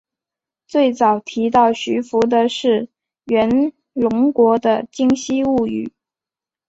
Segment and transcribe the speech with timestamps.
[0.65, 2.89] 最早提到徐福的是
[3.25, 5.93] 源隆国的今昔物语。